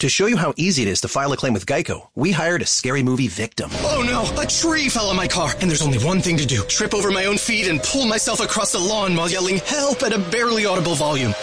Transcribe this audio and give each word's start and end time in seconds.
To 0.00 0.08
show 0.08 0.24
you 0.24 0.38
how 0.38 0.54
easy 0.56 0.80
it 0.80 0.88
is 0.88 1.02
to 1.02 1.08
file 1.08 1.30
a 1.30 1.36
claim 1.36 1.52
with 1.52 1.66
Geico, 1.66 2.08
we 2.14 2.32
hired 2.32 2.62
a 2.62 2.66
scary 2.66 3.02
movie 3.02 3.28
victim. 3.28 3.68
Oh 3.82 4.02
no, 4.02 4.40
a 4.40 4.46
tree 4.46 4.88
fell 4.88 5.10
on 5.10 5.16
my 5.16 5.28
car, 5.28 5.52
and 5.60 5.68
there's 5.68 5.82
only 5.82 5.98
one 5.98 6.22
thing 6.22 6.38
to 6.38 6.46
do 6.46 6.62
trip 6.62 6.94
over 6.94 7.10
my 7.10 7.26
own 7.26 7.36
feet 7.36 7.68
and 7.68 7.82
pull 7.82 8.06
myself 8.06 8.40
across 8.40 8.72
the 8.72 8.78
lawn 8.78 9.14
while 9.14 9.28
yelling 9.28 9.58
help 9.58 10.02
at 10.02 10.14
a 10.14 10.18
barely 10.18 10.64
audible 10.64 10.94
volume. 10.94 11.34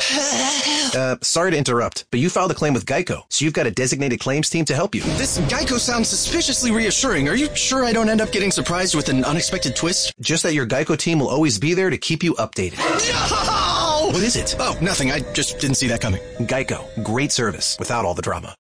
Uh, 0.96 1.18
sorry 1.22 1.52
to 1.52 1.58
interrupt, 1.58 2.06
but 2.10 2.20
you 2.20 2.32
filed 2.32 2.50
a 2.50 2.56
claim 2.56 2.74
with 2.74 2.88
Geico, 2.88 3.22
so 3.30 3.46
you've 3.46 3.54
got 3.54 3.68
a 3.68 3.72
designated 3.72 4.20
claims 4.20 4.50
team 4.50 4.66
to 4.66 4.74
help 4.74 4.96
you. 4.96 5.02
This 5.02 5.38
Geico 5.42 5.78
sounds 5.78 6.10
suspiciously 6.10 6.72
reassuring. 6.72 7.30
Are 7.30 7.36
you 7.36 7.56
sure 7.56 7.86
I 7.86 7.94
don't 7.94 8.10
end 8.10 8.22
up 8.22 8.32
getting 8.32 8.50
surprised 8.50 8.96
with 8.96 9.10
an 9.10 9.24
unexpected 9.24 9.76
twist? 9.76 10.14
Just 10.20 10.42
that 10.42 10.56
your 10.56 10.66
Geico 10.66 10.98
team 10.98 11.20
will 11.20 11.30
always 11.30 11.60
be 11.60 11.76
there 11.76 11.92
to 11.92 11.98
keep 12.00 12.24
you 12.24 12.34
updated. 12.36 12.78
No! 13.48 13.57
What 14.08 14.24
is 14.24 14.38
it? 14.38 14.56
Oh, 14.58 14.74
nothing. 14.80 15.12
I 15.12 15.20
just 15.34 15.60
didn't 15.60 15.76
see 15.76 15.90
that 15.90 16.00
coming. 16.00 16.22
Geico. 16.40 16.86
Great 17.04 17.34
service 17.34 17.76
without 17.78 18.06
all 18.06 18.16
the 18.16 18.22
drama. 18.22 18.54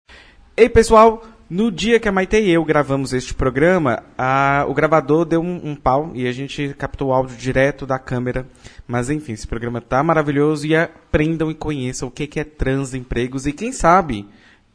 Ei, 0.58 0.68
pessoal, 0.68 1.24
no 1.48 1.72
dia 1.72 2.00
que 2.00 2.10
a 2.10 2.12
Maite 2.12 2.38
e 2.38 2.50
eu 2.50 2.66
gravamos 2.66 3.14
este 3.14 3.32
programa, 3.32 4.02
a, 4.18 4.66
o 4.68 4.74
gravador 4.74 5.24
deu 5.24 5.42
um, 5.42 5.70
um, 5.70 5.76
pau 5.76 6.12
e 6.16 6.28
a 6.28 6.32
gente 6.32 6.74
captou 6.74 7.10
o 7.10 7.14
áudio 7.14 7.38
direto 7.38 7.86
da 7.86 8.00
câmera. 8.00 8.48
Mas 8.88 9.12
enfim, 9.12 9.34
esse 9.34 9.46
programa 9.46 9.80
tá 9.80 10.02
maravilhoso 10.04 10.66
e 10.66 10.76
aprendam 10.76 11.52
e 11.52 11.54
conheçam 11.54 12.08
o 12.08 12.12
que, 12.12 12.26
que 12.26 12.40
é 12.40 12.44
transempregos 12.44 13.46
e 13.46 13.54
quem 13.54 13.72
sabe 13.72 14.28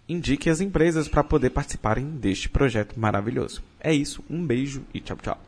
indique 0.08 0.48
as 0.48 0.60
empresas 0.60 1.08
para 1.08 1.24
poder 1.24 1.50
participarem 1.50 2.06
deste 2.06 2.48
projeto 2.48 2.98
maravilhoso. 2.98 3.60
É 3.80 3.92
isso, 3.92 4.22
um 4.30 4.46
beijo 4.46 4.82
e 4.94 5.00
tchau, 5.00 5.18
tchau. 5.20 5.38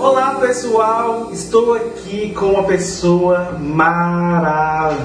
Olá 0.00 0.36
pessoal, 0.40 1.28
estou 1.30 1.74
aqui 1.74 2.32
com 2.32 2.46
uma 2.46 2.62
pessoa 2.64 3.52
maravilhosa. 3.60 4.96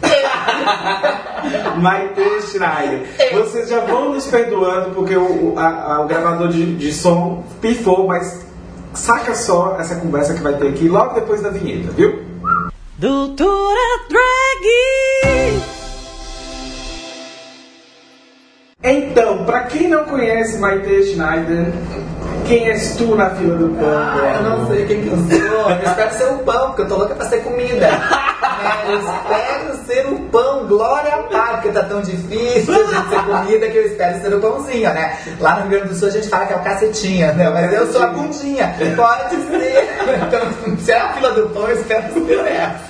Maite 1.78 2.22
Schneider. 2.40 3.06
Vocês 3.34 3.68
já 3.68 3.80
vão 3.80 4.14
nos 4.14 4.28
perdoando 4.28 4.94
porque 4.94 5.14
o, 5.14 5.58
a, 5.58 5.96
a, 5.96 6.00
o 6.00 6.06
gravador 6.06 6.48
de, 6.48 6.74
de 6.74 6.90
som 6.90 7.44
pifou, 7.60 8.06
mas 8.06 8.46
saca 8.94 9.34
só 9.34 9.76
essa 9.78 9.96
conversa 9.96 10.32
que 10.32 10.40
vai 10.40 10.54
ter 10.54 10.68
aqui 10.68 10.88
logo 10.88 11.12
depois 11.16 11.42
da 11.42 11.50
vinheta, 11.50 11.92
viu? 11.92 12.22
Doutora 12.96 14.06
Drag! 14.08 14.66
Então, 18.82 19.44
para 19.44 19.64
quem 19.64 19.88
não 19.88 20.04
conhece 20.04 20.56
Maite 20.58 21.12
Schneider, 21.12 21.74
quem 22.48 22.66
és 22.66 22.96
tu 22.96 23.14
na 23.14 23.30
fila 23.30 23.56
do 23.56 23.68
pão? 23.68 23.88
Ah, 23.88 24.36
eu 24.36 24.42
não 24.42 24.66
sei 24.66 24.86
quem 24.86 25.02
que 25.02 25.08
eu 25.08 25.16
sou. 25.16 25.70
Eu 25.70 25.82
espero 25.84 26.14
ser 26.14 26.24
o 26.24 26.38
pão, 26.38 26.66
porque 26.68 26.82
eu 26.82 26.88
tô 26.88 26.96
louca 26.96 27.14
pra 27.14 27.28
ser 27.28 27.42
comida. 27.42 27.86
É, 27.86 28.90
eu 28.90 28.98
espero 28.98 29.86
ser 29.86 30.06
o 30.06 30.18
pão, 30.30 30.66
glória 30.66 31.14
a 31.14 31.18
Pai, 31.24 31.52
porque 31.54 31.68
tá 31.68 31.84
tão 31.84 32.00
difícil 32.00 32.74
gente 32.74 33.08
ser 33.08 33.22
comida 33.22 33.68
que 33.68 33.76
eu 33.76 33.86
espero 33.86 34.20
ser 34.20 34.34
o 34.34 34.40
pãozinho, 34.40 34.94
né? 34.94 35.18
Lá 35.38 35.56
no 35.56 35.60
Rio 35.62 35.70
Grande 35.70 35.88
do 35.88 35.94
Sul 35.94 36.08
a 36.08 36.10
gente 36.10 36.28
fala 36.28 36.46
que 36.46 36.54
é 36.54 36.56
o 36.56 36.62
cacetinha, 36.62 37.32
né? 37.34 37.50
Mas 37.50 37.72
eu 37.72 37.92
sou 37.92 38.02
a 38.02 38.06
bundinha. 38.06 38.74
Pode 38.96 39.36
ser. 39.36 39.88
Então, 40.26 40.76
se 40.78 40.90
é 40.90 40.98
a 40.98 41.12
fila 41.12 41.30
do 41.32 41.50
pão, 41.50 41.68
eu 41.68 41.76
espero 41.76 42.12
ser 42.14 42.46
essa. 42.46 42.88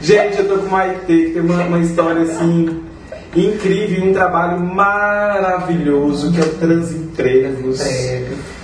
Gente, 0.00 0.38
eu 0.38 0.48
tô 0.48 0.58
com 0.58 0.66
o 0.66 0.70
Maite, 0.70 1.00
que 1.06 1.30
tem 1.32 1.42
uma, 1.42 1.62
uma 1.64 1.78
história 1.78 2.22
assim 2.22 2.87
incrível, 3.34 4.04
um 4.04 4.12
trabalho 4.12 4.60
maravilhoso 4.60 6.32
que 6.32 6.40
é 6.40 6.44
o 6.44 6.54
Transempregos. 6.54 7.80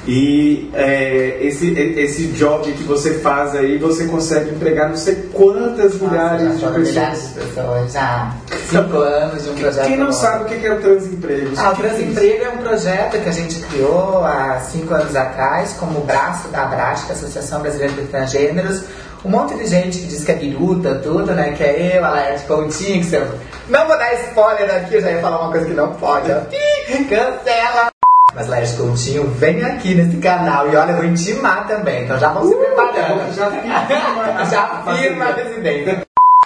E 0.07 0.70
é, 0.75 1.39
esse, 1.41 1.70
esse 1.79 2.27
job 2.29 2.70
que 2.73 2.83
você 2.83 3.15
faz 3.15 3.55
aí, 3.55 3.79
você 3.79 4.05
consegue 4.05 4.51
empregar 4.51 4.91
não 4.91 4.97
sei 4.97 5.15
quantas 5.33 5.98
milhares 5.98 6.61
de 6.61 6.67
pessoas. 6.67 7.20
Pessoas, 7.35 7.92
já. 7.92 8.35
Cinco 8.69 8.98
anos 8.98 9.45
de 9.45 9.51
um 9.51 9.55
projeto. 9.55 9.87
Quem 9.87 9.97
não 9.97 10.12
sabe 10.12 10.45
o 10.45 10.47
que 10.47 10.67
é 10.67 10.73
o 10.75 10.81
Transempregos? 10.81 11.59
Ah, 11.59 11.70
o 11.70 11.77
Transemprego 11.77 12.45
é 12.45 12.48
um 12.51 12.59
projeto 12.59 13.23
que 13.23 13.29
a 13.29 13.33
gente 13.33 13.61
criou 13.61 14.23
há 14.23 14.61
cinco 14.61 14.92
anos 14.92 15.17
atrás, 15.17 15.74
como 15.79 16.01
braço 16.01 16.48
da 16.48 16.64
Abrasca, 16.64 17.14
Associação 17.14 17.63
Brasileira 17.63 17.95
de 17.95 18.03
Transgêneros. 18.03 18.83
Um 19.24 19.30
monte 19.30 19.55
de 19.57 19.67
gente 19.67 19.98
que 19.98 20.07
diz 20.07 20.23
que 20.23 20.33
é 20.33 20.35
biruta, 20.35 20.96
tudo, 20.96 21.33
né? 21.33 21.52
Que 21.57 21.64
é 21.64 21.96
eu, 21.96 22.05
a 22.05 22.11
Laerte 22.11 22.45
Coutinho, 22.45 23.01
que 23.01 23.07
você... 23.07 23.27
Não 23.68 23.86
vou 23.86 23.96
dar 23.96 24.12
spoiler 24.14 24.77
aqui, 24.77 24.96
eu 24.96 25.01
já 25.01 25.11
ia 25.12 25.20
falar 25.20 25.40
uma 25.40 25.51
coisa 25.51 25.67
que 25.67 25.73
não 25.73 25.92
pode. 25.95 26.30
Ó. 26.30 26.40
Cancela! 27.08 27.89
Mas 28.35 28.48
Laerte 28.48 28.74
Coutinho, 28.74 29.27
vem 29.30 29.64
aqui 29.64 29.95
nesse 29.95 30.18
canal 30.18 30.68
e 30.70 30.77
olha, 30.77 30.90
eu 30.90 30.96
vou 30.96 31.05
intimar 31.07 31.67
também, 31.67 32.05
então 32.05 32.18
já 32.18 32.29
vão 32.33 32.46
se 32.46 32.55
preparando. 32.55 33.35
Já 33.35 33.51
firma, 33.51 34.45
já 34.51 34.95
firma 34.95 35.24
a 35.24 35.33
residência. 35.33 36.02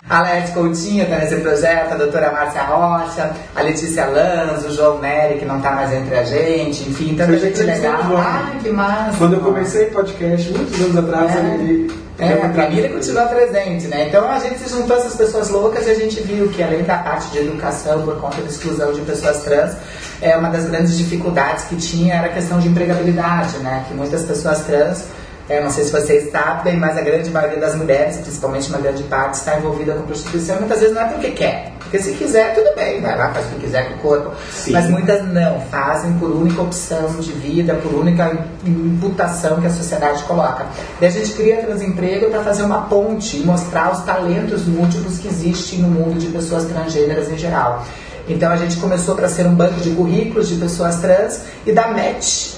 A 0.09 0.23
Laerte 0.23 0.53
Coutinho 0.53 1.03
está 1.03 1.17
nesse 1.17 1.37
projeto, 1.37 1.93
a 1.93 1.97
doutora 1.97 2.31
Márcia 2.31 2.63
Rocha, 2.63 3.31
a 3.57 3.61
Letícia 3.63 4.07
Lanz, 4.07 4.65
o 4.65 4.71
João 4.73 5.01
Nery, 5.01 5.39
que 5.41 5.45
não 5.45 5.57
está 5.57 5.73
mais 5.73 5.93
entre 5.93 6.15
a 6.17 6.23
gente, 6.23 6.89
enfim, 6.89 7.15
tanta 7.17 7.37
gente 7.39 7.61
legal. 7.61 8.01
Ai, 8.17 8.57
que 8.63 8.71
massa! 8.71 9.19
Quando 9.19 9.35
eu 9.35 9.41
comecei 9.41 9.87
podcast, 9.87 10.53
muitos 10.53 10.81
anos 10.81 10.97
atrás, 10.97 11.37
É. 11.37 11.55
ele... 11.55 12.08
É, 12.19 12.33
a 12.33 12.53
família 12.53 12.89
continua 12.89 13.27
presente, 13.27 13.87
né? 13.87 14.09
Então 14.09 14.29
a 14.29 14.41
gente 14.41 14.59
se 14.59 14.69
juntou 14.69 14.97
essas 14.97 15.15
pessoas 15.15 15.51
loucas 15.51 15.87
e 15.87 15.91
a 15.91 15.95
gente 15.95 16.21
viu 16.21 16.49
que 16.49 16.61
além 16.61 16.83
da 16.83 16.99
parte 16.99 17.31
de 17.31 17.39
educação 17.39 18.03
por 18.03 18.21
conta 18.21 18.43
da 18.43 18.49
exclusão 18.49 18.93
de 18.93 19.01
pessoas 19.03 19.45
trans, 19.45 19.77
é 20.21 20.37
uma 20.37 20.49
das 20.49 20.69
grandes 20.69 20.99
dificuldades 20.99 21.65
que 21.67 21.77
tinha 21.77 22.17
era 22.17 22.27
a 22.27 22.33
questão 22.33 22.59
de 22.59 22.67
empregabilidade, 22.67 23.59
né? 23.59 23.85
Que 23.87 23.95
muitas 23.95 24.25
pessoas 24.25 24.63
trans, 24.63 25.05
é, 25.49 25.63
não 25.63 25.71
sei 25.71 25.85
se 25.85 25.93
vocês 25.93 26.31
sabem, 26.31 26.77
mas 26.77 26.97
a 26.99 27.01
grande 27.01 27.31
maioria 27.31 27.59
das 27.59 27.75
mulheres, 27.75 28.19
principalmente 28.19 28.69
uma 28.69 28.79
grande 28.79 29.03
parte, 29.05 29.35
está 29.35 29.57
envolvida 29.57 29.95
com 29.95 30.03
prostituição 30.03 30.57
e 30.57 30.59
muitas 30.61 30.81
vezes 30.81 30.95
não 30.95 31.03
é 31.03 31.07
porque 31.07 31.31
quer. 31.31 31.73
Porque 31.79 31.99
se 32.01 32.13
quiser, 32.13 32.55
tudo 32.55 32.75
bem, 32.77 33.01
vai 33.01 33.17
lá, 33.17 33.33
faz 33.33 33.47
o 33.47 33.49
que 33.51 33.61
quiser 33.61 33.89
com 33.89 33.95
o 33.95 33.99
corpo. 33.99 34.33
Sim. 34.53 34.73
Mas 34.73 34.91
muitas 34.91 35.27
não, 35.27 35.59
fazem 35.71 36.13
por 36.19 36.31
única 36.31 36.61
opção 36.61 37.17
de 37.19 37.33
vida, 37.33 37.75
por 37.77 37.95
única 37.95 38.37
imputação 38.63 39.59
que 39.59 39.67
a 39.67 39.71
sociedade 39.71 40.23
coloca. 40.25 40.67
Daí 41.01 41.09
a 41.09 41.13
gente 41.13 41.33
cria 41.33 41.63
Transemprego 41.63 42.29
para 42.29 42.43
fazer 42.43 42.65
uma 42.65 42.83
ponte 42.83 43.39
e 43.39 43.41
mostrar 43.41 43.91
os 43.91 44.03
talentos 44.03 44.67
múltiplos 44.67 45.19
que 45.19 45.29
existem 45.29 45.79
no 45.79 45.89
mundo 45.89 46.19
de 46.19 46.27
pessoas 46.27 46.67
transgêneras 46.67 47.31
em 47.31 47.39
geral. 47.39 47.87
Então 48.29 48.53
a 48.53 48.57
gente 48.59 48.77
começou 48.77 49.15
para 49.15 49.29
ser 49.29 49.47
um 49.47 49.55
banco 49.55 49.81
de 49.81 49.91
currículos 49.93 50.49
de 50.49 50.57
pessoas 50.57 50.97
trans 50.97 51.41
e 51.67 51.73
dar 51.73 51.95
match 51.95 52.58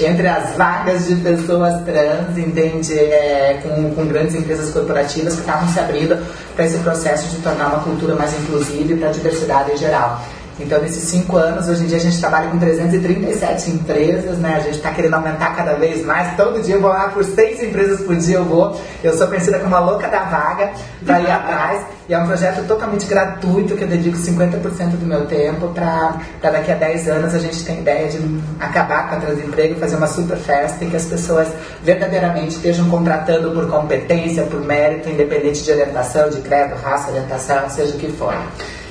entre 0.00 0.26
as 0.26 0.56
vagas 0.56 1.06
de 1.06 1.16
pessoas 1.16 1.82
trans, 1.84 2.36
entende? 2.36 2.98
É, 2.98 3.60
com, 3.62 3.94
com 3.94 4.06
grandes 4.06 4.34
empresas 4.34 4.72
corporativas 4.72 5.34
que 5.34 5.40
estavam 5.40 5.68
se 5.68 5.78
abrindo 5.78 6.18
para 6.56 6.64
esse 6.64 6.78
processo 6.78 7.28
de 7.28 7.42
tornar 7.42 7.68
uma 7.68 7.84
cultura 7.84 8.14
mais 8.14 8.32
inclusiva 8.40 8.92
e 8.92 8.96
para 8.96 9.08
a 9.08 9.12
diversidade 9.12 9.72
em 9.72 9.76
geral. 9.76 10.20
Então, 10.58 10.80
nesses 10.80 11.02
cinco 11.04 11.36
anos, 11.36 11.68
hoje 11.68 11.82
em 11.82 11.86
dia 11.86 11.96
a 11.96 12.00
gente 12.00 12.18
trabalha 12.20 12.48
com 12.48 12.58
337 12.58 13.70
empresas, 13.70 14.38
né? 14.38 14.54
A 14.56 14.60
gente 14.60 14.76
está 14.76 14.90
querendo 14.92 15.14
aumentar 15.14 15.54
cada 15.56 15.74
vez 15.74 16.04
mais. 16.04 16.36
Todo 16.36 16.62
dia 16.62 16.76
eu 16.76 16.80
vou 16.80 16.90
lá 16.90 17.08
por 17.08 17.24
seis 17.24 17.62
empresas 17.62 18.00
por 18.00 18.14
dia 18.16 18.36
eu 18.36 18.44
vou. 18.44 18.80
Eu 19.02 19.16
sou 19.16 19.26
conhecida 19.26 19.58
como 19.58 19.74
a 19.74 19.80
louca 19.80 20.06
da 20.08 20.20
vaga 20.20 20.70
para 21.04 21.20
ir 21.20 21.30
atrás. 21.30 21.82
E 22.08 22.12
é 22.12 22.18
um 22.18 22.26
projeto 22.26 22.66
totalmente 22.66 23.06
gratuito 23.06 23.74
que 23.74 23.82
eu 23.82 23.88
dedico 23.88 24.16
50% 24.16 24.90
do 24.90 25.06
meu 25.06 25.24
tempo 25.24 25.68
para 25.68 26.18
daqui 26.42 26.70
a 26.70 26.74
10 26.74 27.08
anos 27.08 27.34
a 27.34 27.38
gente 27.38 27.64
tem 27.64 27.80
ideia 27.80 28.08
de 28.08 28.18
acabar 28.60 29.08
com 29.08 29.16
a 29.16 29.20
transemprego, 29.20 29.80
fazer 29.80 29.96
uma 29.96 30.06
super 30.06 30.36
festa 30.36 30.84
e 30.84 30.90
que 30.90 30.96
as 30.96 31.06
pessoas 31.06 31.48
verdadeiramente 31.82 32.56
estejam 32.56 32.90
contratando 32.90 33.52
por 33.52 33.70
competência, 33.70 34.44
por 34.44 34.60
mérito, 34.60 35.08
independente 35.08 35.62
de 35.62 35.70
orientação, 35.70 36.28
de 36.28 36.42
credo, 36.42 36.74
raça, 36.82 37.10
orientação, 37.10 37.70
seja 37.70 37.94
o 37.94 37.98
que 37.98 38.12
for. 38.12 38.34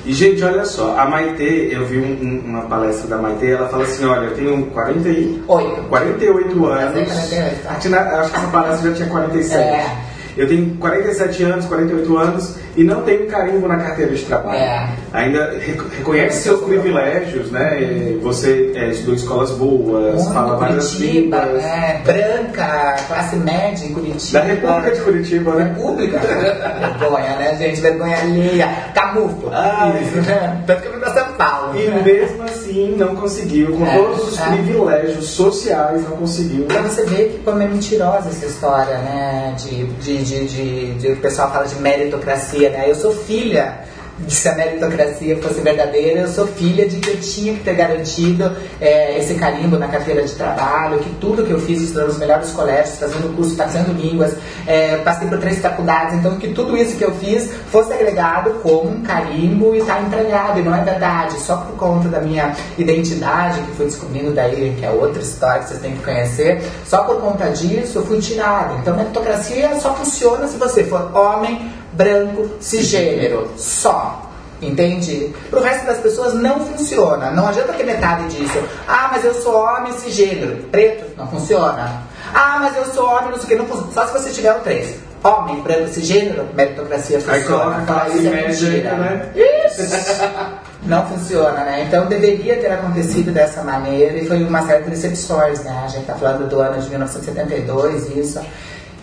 E, 0.06 0.12
gente, 0.12 0.42
olha 0.44 0.64
só, 0.66 0.96
a 0.98 1.06
Maite, 1.06 1.42
eu 1.72 1.86
vi 1.86 1.98
um- 1.98 2.18
um- 2.22 2.42
uma 2.50 2.62
palestra 2.62 3.08
da 3.08 3.16
Maite, 3.16 3.46
ela 3.50 3.68
fala 3.68 3.84
assim, 3.84 4.04
olha, 4.04 4.26
eu 4.26 4.34
tenho 4.34 4.66
40 4.66 5.08
e... 5.08 5.42
Oito. 5.48 5.82
48 5.88 6.66
anos. 6.66 6.84
Fazer 6.84 7.04
48, 7.06 7.62
tá. 7.62 7.70
Acho 7.70 7.80
que 7.80 7.88
na- 7.88 8.00
Acho 8.20 8.30
que 8.30 8.36
essa 8.36 8.46
palestra 8.48 8.90
já 8.90 8.96
tinha 8.96 9.08
47. 9.08 9.62
É. 9.62 9.96
Eu 10.36 10.48
tenho 10.48 10.74
47 10.76 11.42
anos, 11.44 11.64
48 11.66 12.16
anos 12.18 12.56
e 12.76 12.82
não 12.82 13.02
tenho 13.02 13.26
carimbo 13.26 13.68
na 13.68 13.76
carteira 13.76 14.12
de 14.14 14.24
trabalho. 14.24 14.58
É. 14.58 14.88
Ainda 15.12 15.52
rec- 15.58 15.82
reconhece 15.96 16.42
seus 16.42 16.60
privilégios, 16.62 17.50
né? 17.52 18.16
Você 18.22 18.72
é, 18.74 18.88
estudou 18.90 19.14
escolas 19.14 19.50
boas, 19.52 20.14
Muito 20.16 20.32
fala 20.34 20.56
várias 20.56 20.94
Curitiba, 20.94 21.36
línguas. 21.44 21.62
né? 21.62 22.02
Branca, 22.04 22.96
classe 23.06 23.36
média 23.36 23.86
em 23.86 23.92
Curitiba. 23.94 24.40
Da 24.40 24.44
República 24.46 24.90
de 24.90 25.00
Curitiba, 25.02 25.54
né? 25.54 25.64
República. 25.64 26.18
Vergonha, 26.18 27.36
né, 27.36 27.56
gente? 27.58 27.80
Vergonha 27.80 28.16
alheia. 28.18 28.68
Camuflo. 28.94 29.50
Ah, 29.52 29.94
Isso, 30.02 30.16
né? 30.22 30.62
Tanto 30.66 30.82
que 30.82 30.88
eu 30.88 30.92
vim 30.94 30.98
pra 30.98 31.10
São 31.14 31.28
Paulo. 31.34 31.78
E 31.80 31.88
mesmo 32.02 32.42
assim 32.42 32.53
não 32.96 33.14
conseguiu, 33.16 33.76
com 33.76 33.86
É, 33.86 33.98
todos 33.98 34.28
os 34.32 34.38
é. 34.38 34.44
privilégios 34.50 35.26
sociais, 35.28 36.02
não 36.08 36.16
conseguiu. 36.16 36.64
Pra 36.66 36.82
você 36.82 37.04
ver 37.04 37.30
que 37.30 37.38
como 37.44 37.60
é 37.62 37.66
mentirosa 37.66 38.28
essa 38.28 38.46
história, 38.46 38.98
né? 38.98 39.54
De, 39.58 39.84
de, 39.86 40.24
de, 40.24 40.46
de, 40.46 40.94
de- 40.94 41.12
o 41.12 41.16
pessoal 41.16 41.50
fala 41.52 41.66
de 41.66 41.76
meritocracia, 41.76 42.70
né? 42.70 42.90
Eu 42.90 42.94
sou 42.94 43.12
filha 43.12 43.78
se 44.28 44.48
a 44.48 44.54
meritocracia 44.54 45.36
fosse 45.38 45.60
verdadeira, 45.60 46.20
eu 46.20 46.28
sou 46.28 46.46
filha 46.46 46.88
de 46.88 46.98
que 47.00 47.10
eu 47.10 47.20
tinha 47.20 47.54
que 47.54 47.64
ter 47.64 47.74
garantido 47.74 48.52
é, 48.80 49.18
esse 49.18 49.34
carimbo 49.34 49.76
na 49.76 49.88
carteira 49.88 50.22
de 50.22 50.32
trabalho, 50.34 50.98
que 50.98 51.10
tudo 51.16 51.44
que 51.44 51.50
eu 51.50 51.60
fiz 51.60 51.82
estudando 51.82 52.08
nos 52.08 52.18
melhores 52.18 52.50
colégios, 52.52 52.98
fazendo 52.98 53.34
curso, 53.34 53.56
fazendo 53.56 53.92
línguas, 53.92 54.34
é, 54.66 54.96
passei 54.98 55.28
por 55.28 55.38
três 55.38 55.58
faculdades, 55.58 56.14
então 56.14 56.36
que 56.38 56.48
tudo 56.48 56.76
isso 56.76 56.96
que 56.96 57.04
eu 57.04 57.12
fiz 57.16 57.50
fosse 57.70 57.92
agregado 57.92 58.54
como 58.62 58.90
um 58.90 59.02
carimbo 59.02 59.74
e 59.74 59.78
está 59.78 60.00
entregado, 60.00 60.60
e 60.60 60.62
não 60.62 60.74
é 60.74 60.82
verdade, 60.82 61.34
só 61.40 61.56
por 61.56 61.76
conta 61.76 62.08
da 62.08 62.20
minha 62.20 62.54
identidade, 62.78 63.60
que 63.62 63.72
fui 63.72 63.86
descobrindo 63.86 64.32
daí, 64.32 64.76
que 64.78 64.84
é 64.84 64.90
outra 64.90 65.20
história 65.20 65.62
que 65.62 65.68
vocês 65.68 65.80
têm 65.80 65.96
que 65.96 66.02
conhecer, 66.02 66.62
só 66.86 67.02
por 67.02 67.20
conta 67.20 67.48
disso 67.50 67.98
eu 67.98 68.06
fui 68.06 68.20
tirada. 68.20 68.74
Então 68.74 68.96
meritocracia 68.96 69.74
só 69.80 69.94
funciona 69.94 70.46
se 70.46 70.56
você 70.56 70.84
for 70.84 71.14
homem, 71.16 71.70
branco, 71.94 72.50
cisgênero, 72.60 73.50
só. 73.56 74.30
Entende? 74.62 75.34
Pro 75.50 75.60
resto 75.60 75.86
das 75.86 75.98
pessoas 75.98 76.34
não 76.34 76.60
funciona. 76.60 77.30
Não 77.30 77.48
adianta 77.48 77.72
ter 77.72 77.84
metade 77.84 78.28
disso. 78.28 78.58
Ah, 78.88 79.08
mas 79.12 79.24
eu 79.24 79.34
sou 79.34 79.56
homem 79.56 79.92
cisgênero. 79.92 80.56
Preto, 80.70 81.16
não 81.16 81.26
funciona. 81.26 82.02
Ah, 82.32 82.58
mas 82.60 82.76
eu 82.76 82.84
sou 82.86 83.06
homem, 83.06 83.30
não 83.30 83.36
sei 83.36 83.44
o 83.44 83.46
que, 83.48 83.54
não 83.56 83.66
funciona. 83.66 83.92
Só 83.92 84.06
se 84.06 84.12
você 84.12 84.30
tiver 84.30 84.52
o 84.56 84.60
três. 84.60 84.96
Homem, 85.22 85.60
branco, 85.62 85.88
cisgênero, 85.88 86.46
meritocracia 86.54 87.18
funciona. 87.18 87.36
Aí 87.36 87.44
coloca 87.44 87.80
é 87.80 88.92
né? 88.96 89.32
Isso! 89.34 89.82
Não 90.82 91.06
funciona, 91.06 91.64
né? 91.64 91.84
Então 91.88 92.06
deveria 92.06 92.56
ter 92.56 92.70
acontecido 92.70 93.32
dessa 93.32 93.62
maneira 93.62 94.18
e 94.18 94.26
foi 94.26 94.44
uma 94.44 94.66
série 94.66 94.84
de 94.84 94.90
decepções, 94.90 95.64
né? 95.64 95.82
A 95.82 95.88
gente 95.88 96.04
tá 96.04 96.14
falando 96.14 96.46
do 96.46 96.60
ano 96.60 96.78
de 96.78 96.90
1972, 96.90 98.10
isso. 98.16 98.40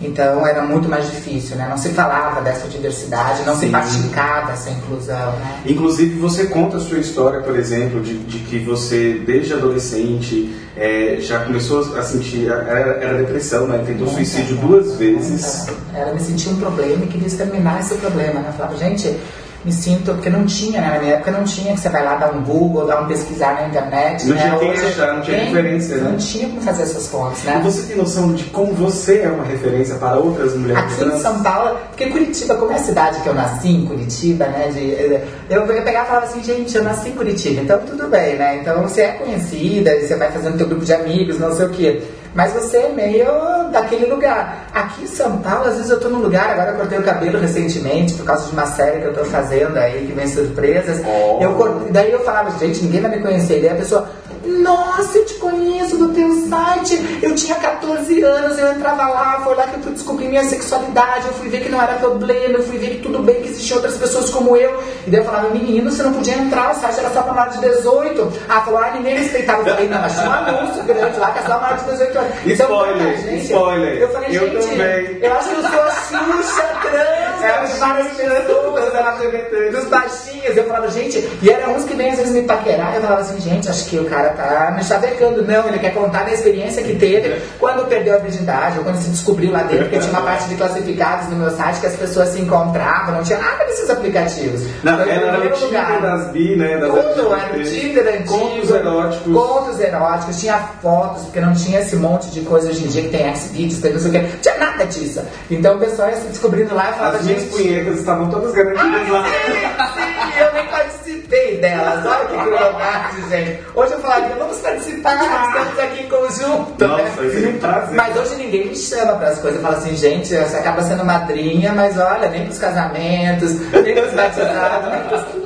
Então 0.02 0.46
era 0.46 0.62
muito 0.62 0.88
mais 0.88 1.10
difícil, 1.10 1.56
né? 1.56 1.66
Não 1.68 1.78
se 1.78 1.90
falava 1.90 2.40
dessa 2.40 2.66
diversidade, 2.68 3.44
não 3.44 3.54
se 3.54 3.66
Sim. 3.66 3.70
praticava 3.70 4.52
essa 4.52 4.70
inclusão, 4.70 5.32
né? 5.36 5.62
Inclusive, 5.66 6.18
você 6.18 6.46
conta 6.46 6.76
a 6.76 6.80
sua 6.80 6.98
história, 6.98 7.40
por 7.40 7.56
exemplo, 7.56 8.00
de, 8.00 8.18
de 8.18 8.38
que 8.40 8.58
você, 8.58 9.22
desde 9.24 9.54
adolescente, 9.54 10.54
é, 10.76 11.18
já 11.20 11.44
começou 11.44 11.96
a 11.96 12.02
sentir. 12.02 12.48
Era, 12.48 12.98
era 13.02 13.18
depressão, 13.18 13.66
né? 13.66 13.82
Tentou 13.86 14.08
suicídio 14.08 14.56
duas 14.56 14.96
vezes. 14.96 15.66
Ela 15.94 16.12
me 16.12 16.20
sentia 16.20 16.52
um 16.52 16.56
problema 16.56 17.04
e 17.04 17.06
queria 17.06 17.26
exterminar 17.26 17.80
esse 17.80 17.94
problema, 17.96 18.40
né? 18.40 18.48
Eu 18.48 18.52
falava, 18.54 18.76
gente, 18.76 19.16
me 19.64 19.72
sinto, 19.72 20.12
porque 20.14 20.28
não 20.28 20.44
tinha, 20.44 20.80
né? 20.80 20.90
Na 20.94 20.98
minha 20.98 21.14
época 21.14 21.30
não 21.30 21.44
tinha 21.44 21.72
que 21.74 21.80
você 21.80 21.88
vai 21.88 22.04
lá 22.04 22.16
dar 22.16 22.32
um 22.34 22.42
Google, 22.42 22.86
dar 22.86 23.02
um 23.02 23.06
pesquisar 23.06 23.54
na 23.54 23.68
internet, 23.68 24.26
Não 24.26 24.34
né? 24.34 24.42
tinha 24.42 24.58
quem 24.58 24.70
Hoje 24.70 24.86
achar, 24.86 25.14
não 25.14 25.22
tinha 25.22 25.44
referência, 25.44 25.96
né? 25.96 26.10
Não 26.10 26.16
tinha 26.16 26.48
como 26.48 26.60
fazer 26.60 26.82
essas 26.82 27.06
fontes, 27.06 27.42
E 27.44 27.46
né? 27.46 27.60
você 27.62 27.82
tem 27.86 27.96
noção 27.96 28.34
de 28.34 28.44
como 28.44 28.72
você 28.74 29.20
é 29.20 29.28
uma 29.28 29.44
referência 29.44 29.94
para 29.96 30.16
outras 30.18 30.54
mulheres 30.56 30.82
Aqui 30.82 30.94
em 30.94 31.08
trans? 31.08 31.22
São 31.22 31.42
Paulo, 31.42 31.76
porque 31.88 32.06
Curitiba, 32.06 32.54
como 32.56 32.72
é 32.72 32.74
a 32.74 32.78
cidade 32.78 33.20
que 33.20 33.26
eu 33.28 33.34
nasci, 33.34 33.68
em 33.68 33.86
Curitiba, 33.86 34.46
né? 34.46 34.68
De, 34.72 35.22
eu, 35.48 35.64
eu 35.66 35.82
pegava 35.82 36.04
e 36.04 36.08
falava 36.08 36.26
assim, 36.26 36.42
gente, 36.42 36.76
eu 36.76 36.82
nasci 36.82 37.10
em 37.10 37.12
Curitiba, 37.12 37.60
então 37.60 37.78
tudo 37.86 38.08
bem, 38.08 38.36
né? 38.36 38.58
Então 38.60 38.82
você 38.82 39.02
é 39.02 39.12
conhecida, 39.12 39.92
você 40.00 40.16
vai 40.16 40.30
fazendo 40.32 40.56
teu 40.56 40.66
grupo 40.66 40.84
de 40.84 40.92
amigos, 40.92 41.38
não 41.38 41.54
sei 41.54 41.66
o 41.66 41.70
quê. 41.70 42.02
Mas 42.34 42.52
você 42.52 42.78
é 42.78 42.88
meio 42.88 43.26
daquele 43.70 44.06
lugar. 44.06 44.68
Aqui 44.72 45.04
em 45.04 45.06
São 45.06 45.38
Paulo, 45.38 45.68
às 45.68 45.76
vezes 45.76 45.90
eu 45.90 46.00
tô 46.00 46.08
num 46.08 46.20
lugar, 46.20 46.50
agora 46.50 46.70
eu 46.70 46.76
cortei 46.76 46.98
o 46.98 47.02
cabelo 47.02 47.38
recentemente, 47.38 48.14
por 48.14 48.24
causa 48.24 48.46
de 48.46 48.52
uma 48.52 48.66
série 48.66 49.00
que 49.00 49.06
eu 49.06 49.14
tô 49.14 49.24
fazendo 49.24 49.76
aí, 49.76 50.06
que 50.06 50.12
vem 50.12 50.26
surpresas. 50.26 51.02
Oh. 51.04 51.42
Eu 51.42 51.88
daí 51.90 52.10
eu 52.10 52.20
falava, 52.20 52.50
gente, 52.58 52.82
ninguém 52.84 53.00
vai 53.02 53.10
me 53.10 53.22
conhecer. 53.22 53.60
Daí 53.60 53.70
a 53.70 53.74
pessoa, 53.74 54.08
nossa, 54.44 55.18
eu 55.18 55.24
te 55.24 55.34
conheço 55.34 55.96
do 55.96 56.08
teu 56.12 56.30
site. 56.48 57.20
Eu 57.22 57.34
tinha 57.34 57.54
14 57.56 58.22
anos, 58.22 58.58
eu 58.58 58.72
entrava 58.72 59.06
lá, 59.08 59.40
foi 59.44 59.54
lá 59.54 59.66
que 59.66 59.76
eu 59.76 59.82
fui 59.82 59.92
descobrir 59.92 60.28
minha 60.28 60.44
sexualidade, 60.44 61.26
eu 61.26 61.34
fui 61.34 61.48
ver 61.48 61.62
que 61.62 61.68
não 61.68 61.80
era 61.80 61.94
problema, 61.94 62.54
eu 62.58 62.62
fui 62.62 62.78
ver 62.78 62.96
que 62.96 63.02
tudo 63.02 63.20
bem, 63.20 63.40
que 63.42 63.48
existiam 63.48 63.76
outras 63.76 63.96
pessoas 63.96 64.30
como 64.30 64.56
eu. 64.56 64.82
E 65.06 65.10
daí 65.10 65.20
eu 65.20 65.24
falava, 65.24 65.50
menino, 65.50 65.90
você 65.90 66.02
não 66.02 66.12
podia 66.12 66.34
entrar, 66.34 66.72
o 66.72 66.74
site 66.80 66.98
era 66.98 67.10
só 67.10 67.22
pra 67.22 67.32
maior 67.32 67.50
de 67.50 67.60
18. 67.60 68.32
Ah, 68.48 68.60
falou, 68.62 68.80
ah, 68.80 68.90
ninguém 68.94 69.16
respeitava. 69.18 69.60
Eu 69.60 69.74
falei, 69.74 69.88
não, 69.88 70.00
mas 70.00 70.12
tinha 70.14 70.28
um 70.28 70.32
anúncio 70.32 70.82
grande 70.84 71.18
lá 71.18 71.30
que 71.30 71.38
é 71.38 71.42
só 71.42 71.60
maior 71.60 71.78
de 71.78 71.84
18 71.90 72.18
anos. 72.18 72.32
Spoiler, 72.46 73.18
gente, 73.22 73.44
spoiler. 73.44 73.98
Eu 74.00 74.08
falei, 74.10 74.28
Eu 74.36 74.48
gente, 74.50 74.66
também. 74.68 75.18
eu 75.20 75.32
acho 75.34 75.48
que 75.48 75.54
eu 75.56 75.62
sou 75.62 75.80
a 75.82 75.90
Xuxa 75.90 76.62
trans, 76.82 77.31
A 77.42 77.64
de 77.64 77.72
várias 77.78 78.08
pessoas, 78.08 78.94
LGBT. 78.94 79.70
dos 79.70 79.84
baixinhos. 79.86 80.56
Eu 80.56 80.64
falava, 80.64 80.88
gente, 80.88 81.18
e 81.42 81.50
era 81.50 81.68
uns 81.70 81.84
que 81.84 81.94
vem 81.94 82.10
às 82.10 82.18
vezes 82.18 82.32
me 82.32 82.42
paquerar. 82.42 82.94
Eu 82.94 83.02
falava 83.02 83.20
assim, 83.20 83.40
gente, 83.40 83.68
acho 83.68 83.86
que 83.86 83.98
o 83.98 84.04
cara 84.04 84.30
tá 84.30 84.72
me 84.76 84.84
chavecando. 84.84 85.42
Não, 85.44 85.68
ele 85.68 85.78
quer 85.78 85.94
contar 85.94 86.24
da 86.24 86.32
experiência 86.32 86.82
que 86.82 86.94
teve 86.96 87.42
quando 87.58 87.86
perdeu 87.86 88.14
a 88.14 88.18
virgindade, 88.18 88.78
ou 88.78 88.84
quando 88.84 88.96
se 88.96 89.10
descobriu 89.10 89.50
lá 89.52 89.62
dentro, 89.62 89.84
porque 89.84 89.98
tinha 89.98 90.10
uma 90.10 90.22
parte 90.22 90.48
de 90.48 90.54
classificados 90.56 91.28
no 91.28 91.36
meu 91.36 91.50
site 91.50 91.80
que 91.80 91.86
as 91.86 91.96
pessoas 91.96 92.28
se 92.28 92.40
encontravam, 92.40 93.14
não 93.14 93.22
tinha 93.22 93.38
nada 93.38 93.64
desses 93.64 93.88
aplicativos. 93.90 94.62
Não, 94.82 95.00
ela 95.00 95.10
era 95.10 95.38
o 95.38 95.52
Tinder 95.52 95.66
lugar. 95.66 96.00
das 96.00 96.32
bi, 96.32 96.56
né? 96.56 96.78
Das 96.78 96.90
Tudo, 96.90 97.34
era 97.34 97.56
o. 97.56 97.62
Tinder 97.62 98.08
antigo. 98.08 98.38
Contos 98.38 98.70
eróticos. 98.70 99.34
Contos 99.34 99.80
eróticos, 99.80 100.40
tinha 100.40 100.58
fotos, 100.80 101.22
porque 101.24 101.40
não 101.40 101.54
tinha 101.54 101.80
esse 101.80 101.96
monte 101.96 102.30
de 102.30 102.40
coisa 102.42 102.68
hoje 102.70 102.84
em 102.84 102.88
dia 102.88 103.02
que 103.02 103.08
tem 103.08 103.34
Xvideos, 103.34 103.80
tem 103.80 103.92
não 103.92 104.00
sei 104.00 104.08
o 104.08 104.12
que. 104.12 104.18
Não 104.20 104.40
tinha 104.40 104.58
nada 104.58 104.84
disso. 104.86 105.22
Então 105.50 105.76
o 105.76 105.78
pessoal 105.78 106.08
ia 106.08 106.16
se 106.16 106.28
descobrindo 106.28 106.74
lá 106.74 106.90
e 106.90 106.94
falava, 106.94 107.16
As 107.18 107.26
minhas 107.32 107.50
punhetas 107.50 107.98
estavam 107.98 108.30
todas 108.30 108.52
garantidas 108.52 109.08
lá. 109.08 109.24
Sim, 109.24 110.40
eu 110.40 110.52
nem 110.52 110.66
participei 110.66 111.58
delas. 111.58 112.04
Olha 112.04 112.26
que 112.26 112.36
crueldade, 112.36 113.28
gente. 113.30 113.60
Hoje 113.74 113.92
eu 113.92 114.00
falaria, 114.00 114.36
vamos 114.36 114.58
participar, 114.58 115.14
estamos 115.14 115.78
aqui 115.78 116.02
em 116.04 116.08
conjunto. 116.08 116.86
Nossa, 116.86 117.02
né? 117.02 117.26
isso 117.26 117.46
é 117.46 117.48
um 117.48 117.58
prazer. 117.58 117.96
Mas 117.96 118.16
hoje 118.16 118.34
ninguém 118.36 118.66
me 118.68 118.76
chama 118.76 119.14
para 119.14 119.28
as 119.28 119.38
coisas. 119.38 119.60
Eu 119.60 119.66
falo 119.66 119.76
assim, 119.76 119.96
gente, 119.96 120.28
você 120.28 120.56
acaba 120.56 120.82
sendo 120.82 121.04
madrinha, 121.04 121.72
mas 121.72 121.98
olha, 121.98 122.28
nem 122.28 122.44
pros 122.44 122.58
casamentos, 122.58 123.60
nem 123.70 123.94
pros 123.94 124.12
batizados, 124.12 124.90
nem 124.90 125.02
pros 125.04 125.41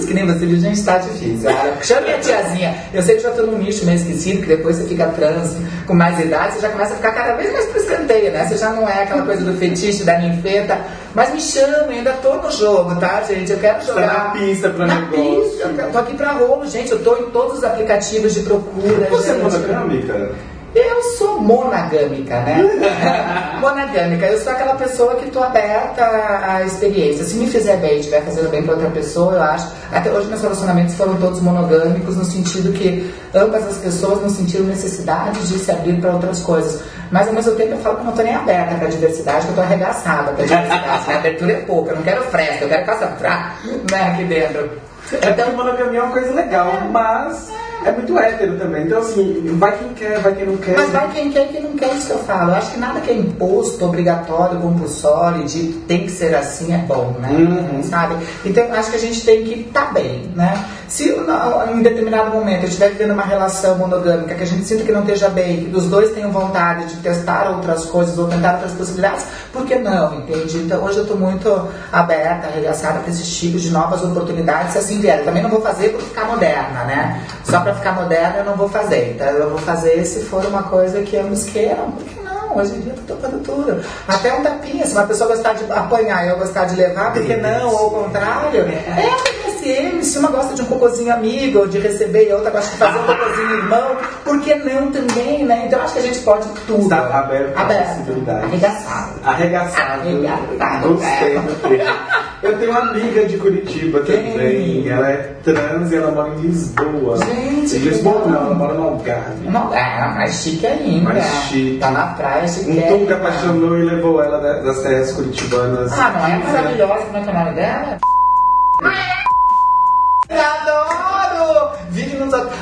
500, 0.00 0.04
que 0.06 0.14
nem 0.14 0.26
você 0.26 0.46
viu, 0.46 0.58
gente, 0.58 0.82
tá 0.82 0.98
difícil. 0.98 1.48
Olha, 1.48 1.76
chama 1.82 2.00
minha 2.02 2.18
tiazinha. 2.18 2.74
Eu 2.92 3.02
sei 3.02 3.16
que 3.16 3.22
já 3.22 3.30
tô 3.30 3.42
num 3.42 3.58
nicho 3.58 3.84
meio 3.84 3.96
esquecido, 3.96 4.40
que 4.42 4.48
depois 4.48 4.76
você 4.76 4.84
fica 4.84 5.06
trans 5.08 5.56
com 5.86 5.94
mais 5.94 6.18
idade, 6.18 6.54
você 6.54 6.60
já 6.60 6.68
começa 6.70 6.94
a 6.94 6.96
ficar 6.96 7.12
cada 7.12 7.34
vez 7.34 7.52
mais 7.52 7.66
pro 7.66 7.80
escanteio, 7.80 8.32
né? 8.32 8.46
Você 8.46 8.56
já 8.56 8.70
não 8.70 8.88
é 8.88 9.02
aquela 9.02 9.22
coisa 9.22 9.44
do 9.44 9.56
fetiche, 9.58 10.04
da 10.04 10.18
ninfeta. 10.18 10.78
Mas 11.14 11.32
me 11.34 11.40
chama, 11.40 11.76
eu 11.76 11.90
ainda 11.90 12.12
tô 12.14 12.34
no 12.36 12.50
jogo, 12.52 12.94
tá, 12.96 13.22
gente? 13.22 13.50
Eu 13.50 13.58
quero 13.58 13.84
jogar. 13.84 14.06
na 14.06 14.30
pista 14.30 14.70
pra 14.70 14.86
na 14.86 15.00
negócio. 15.00 15.42
Pista, 15.42 15.64
eu 15.64 15.90
tô 15.90 15.98
aqui 15.98 16.14
pra 16.14 16.32
rolo, 16.32 16.66
gente. 16.66 16.92
Eu 16.92 17.02
tô 17.02 17.16
em 17.16 17.30
todos 17.30 17.58
os 17.58 17.64
aplicativos 17.64 18.34
de 18.34 18.40
procura. 18.40 19.08
Você 19.10 19.30
é 19.30 19.34
gente. 19.34 19.42
monogâmica? 19.42 20.30
Eu 20.74 21.02
sou 21.18 21.40
monogâmica, 21.40 22.40
né? 22.42 22.62
monogâmica. 23.60 24.26
Eu 24.26 24.38
sou 24.38 24.52
aquela 24.52 24.74
pessoa 24.76 25.16
que 25.16 25.28
tô 25.30 25.42
aberta 25.42 26.04
à 26.04 26.62
experiência. 26.64 27.24
Se 27.24 27.34
me 27.34 27.48
fizer 27.48 27.76
bem 27.78 27.96
e 27.96 27.98
estiver 27.98 28.22
fazendo 28.22 28.50
bem 28.50 28.62
pra 28.62 28.74
outra 28.74 28.88
pessoa, 28.90 29.34
eu 29.34 29.42
acho. 29.42 29.68
Até 29.90 30.12
hoje 30.12 30.28
meus 30.28 30.40
relacionamentos 30.40 30.94
foram 30.94 31.16
todos 31.16 31.40
monogâmicos, 31.40 32.16
no 32.16 32.24
sentido 32.24 32.72
que 32.72 33.12
ambas 33.34 33.66
as 33.66 33.78
pessoas 33.78 34.22
não 34.22 34.30
sentiram 34.30 34.66
necessidade 34.66 35.40
de 35.40 35.58
se 35.58 35.72
abrir 35.72 36.00
para 36.00 36.12
outras 36.12 36.40
coisas. 36.40 36.82
Mas 37.10 37.26
ao 37.26 37.34
mesmo 37.34 37.52
tempo 37.56 37.72
eu 37.72 37.78
falo 37.78 37.96
que 37.96 38.04
não 38.04 38.12
tô 38.12 38.22
nem 38.22 38.34
aberta 38.36 38.76
pra 38.76 38.86
diversidade, 38.86 39.46
que 39.46 39.52
eu 39.52 39.56
tô 39.56 39.62
arregaçada 39.62 40.32
pra 40.32 40.44
diversidade. 40.44 41.12
A 41.12 41.16
abertura 41.16 41.52
é 41.52 41.60
pouca, 41.62 41.90
eu 41.90 41.96
não 41.96 42.02
quero 42.04 42.22
fresta, 42.24 42.64
eu 42.64 42.68
quero 42.68 42.86
passar 42.86 43.60
né, 43.90 44.12
aqui 44.12 44.24
dentro. 44.24 44.70
Até 45.14 45.42
a 45.42 45.50
monogamia 45.50 45.98
é 45.98 46.02
uma 46.02 46.12
coisa 46.12 46.32
legal, 46.32 46.72
mas 46.92 47.50
é 47.84 47.92
muito 47.92 48.18
hétero 48.18 48.58
também. 48.58 48.84
Então, 48.84 49.00
assim, 49.00 49.56
vai 49.58 49.78
quem 49.78 49.88
quer, 49.94 50.18
vai 50.20 50.34
quem 50.34 50.46
não 50.46 50.56
quer. 50.56 50.76
Mas 50.76 50.90
vai 50.90 51.10
quem 51.12 51.30
quer 51.30 51.46
e 51.46 51.48
quem 51.48 51.62
não 51.62 51.72
quer, 51.72 51.94
isso 51.94 52.06
que 52.06 52.12
eu 52.12 52.18
falo. 52.18 52.50
Eu 52.50 52.56
acho 52.56 52.72
que 52.72 52.78
nada 52.78 53.00
que 53.00 53.10
é 53.10 53.14
imposto, 53.14 53.84
obrigatório, 53.84 54.60
compulsório, 54.60 55.44
de 55.44 55.72
tem 55.86 56.04
que 56.04 56.10
ser 56.10 56.34
assim 56.34 56.72
é 56.74 56.78
bom, 56.78 57.16
né? 57.20 57.30
Uhum. 57.30 57.82
Sabe? 57.82 58.16
Então 58.44 58.72
acho 58.72 58.90
que 58.90 58.96
a 58.96 59.00
gente 59.00 59.24
tem 59.24 59.44
que 59.44 59.60
estar 59.60 59.92
bem, 59.92 60.30
né? 60.34 60.64
Se 60.90 61.08
em 61.08 61.82
determinado 61.82 62.32
momento 62.32 62.62
eu 62.62 62.68
estiver 62.68 62.90
vivendo 62.90 63.12
uma 63.12 63.22
relação 63.22 63.78
monogâmica 63.78 64.34
que 64.34 64.42
a 64.42 64.46
gente 64.46 64.64
sinta 64.64 64.82
que 64.82 64.90
não 64.90 65.02
esteja 65.02 65.28
bem, 65.28 65.66
que 65.66 65.76
os 65.76 65.84
dois 65.84 66.10
tenham 66.10 66.32
vontade 66.32 66.86
de 66.86 66.96
testar 66.96 67.48
outras 67.48 67.84
coisas 67.84 68.18
ou 68.18 68.26
tentar 68.26 68.54
outras 68.54 68.72
possibilidades, 68.72 69.24
por 69.52 69.64
que 69.64 69.76
não? 69.76 70.12
Entende? 70.16 70.58
Então 70.58 70.82
hoje 70.82 70.98
eu 70.98 71.04
estou 71.04 71.16
muito 71.16 71.68
aberta, 71.92 72.48
arregaçada 72.48 72.98
para 72.98 73.10
esses 73.10 73.38
tipos 73.38 73.62
de 73.62 73.70
novas 73.70 74.02
oportunidades, 74.02 74.72
se 74.72 74.78
assim 74.78 75.00
vier. 75.00 75.20
Eu 75.20 75.24
também 75.26 75.44
não 75.44 75.50
vou 75.50 75.60
fazer 75.60 75.90
por 75.90 76.02
ficar 76.02 76.24
moderna, 76.24 76.82
né? 76.82 77.24
Só 77.44 77.60
para 77.60 77.72
ficar 77.72 77.92
moderna 77.92 78.38
eu 78.38 78.44
não 78.44 78.56
vou 78.56 78.68
fazer. 78.68 79.12
Então 79.14 79.28
eu 79.28 79.50
vou 79.50 79.58
fazer 79.60 80.04
se 80.04 80.24
for 80.24 80.44
uma 80.44 80.64
coisa 80.64 81.02
que 81.02 81.16
ambos 81.16 81.44
queiram, 81.44 81.92
por 81.92 82.04
que 82.04 82.20
não? 82.20 82.58
Hoje 82.58 82.74
em 82.74 82.80
dia 82.80 82.94
eu 82.96 83.02
tô 83.04 83.14
topando 83.14 83.40
tudo. 83.44 83.80
Até 84.08 84.34
um 84.34 84.42
tapinha, 84.42 84.84
se 84.84 84.92
uma 84.92 85.06
pessoa 85.06 85.36
gostar 85.36 85.52
de 85.52 85.70
apanhar 85.70 86.26
e 86.26 86.30
eu 86.30 86.36
gostar 86.36 86.64
de 86.64 86.74
levar, 86.74 87.12
por 87.12 87.22
que 87.22 87.36
não? 87.36 87.70
Ou 87.70 87.78
ao 87.78 87.90
contrário. 87.90 88.62
É 88.62 89.39
SM, 89.60 90.02
se 90.02 90.18
uma 90.18 90.30
gosta 90.30 90.54
de 90.54 90.62
um 90.62 90.66
cocôzinho 90.66 91.12
amigo, 91.12 91.60
ou 91.60 91.66
de 91.68 91.78
receber 91.78 92.28
e 92.28 92.32
a 92.32 92.36
outra 92.36 92.50
gosta 92.50 92.70
de 92.70 92.76
fazer 92.76 92.98
um 92.98 93.02
cocôzinho 93.06 93.50
irmão, 93.58 93.96
por 94.24 94.40
que 94.40 94.54
não 94.54 94.90
também, 94.90 95.44
né? 95.44 95.64
Então 95.66 95.80
acho 95.82 95.92
que 95.94 95.98
a 95.98 96.02
gente 96.02 96.18
pode 96.20 96.48
tudo. 96.66 96.82
Está 96.82 97.18
aberto 97.18 97.56
à 97.56 97.60
Aberto. 97.62 97.86
possibilidade. 97.96 98.44
Arregaçado. 98.44 99.10
Arregaçado. 99.24 100.00
Arregaçado, 100.02 100.88
Gostei, 100.88 101.36
é. 101.36 102.20
Eu 102.42 102.58
tenho 102.58 102.70
uma 102.70 102.80
amiga 102.80 103.26
de 103.26 103.36
Curitiba 103.36 104.00
também. 104.00 104.88
Ela 104.88 105.10
é 105.10 105.16
trans 105.44 105.92
e 105.92 105.96
ela 105.96 106.10
mora 106.10 106.30
em 106.30 106.40
Lisboa. 106.40 107.18
Gente, 107.18 107.76
Em 107.76 107.78
Lisboa 107.80 108.24
não, 108.26 108.34
ela 108.46 108.54
mora 108.54 108.74
no 108.74 108.84
Algarve. 108.84 109.46
Não, 109.46 109.74
é, 109.74 110.08
mais 110.14 110.32
chique 110.42 110.66
ainda. 110.66 111.04
Mais 111.12 111.24
chique. 111.48 111.78
Tá 111.78 111.90
na 111.90 112.06
praia, 112.14 112.48
chique. 112.48 112.70
Um 112.70 113.04
que 113.06 113.12
apaixonou 113.12 113.78
e 113.78 113.82
levou 113.84 114.22
ela 114.22 114.38
da- 114.38 114.60
das 114.60 114.80
terras 114.82 115.12
curitibanas. 115.12 115.92
Ah, 115.92 116.12
não 116.16 116.26
é 116.26 116.38
maravilhosa, 116.38 117.02
como 117.04 117.16
é 117.18 117.20
que 117.22 117.28
é 117.28 117.32
o 117.32 117.34
nome 117.38 117.54
dela? 117.54 117.98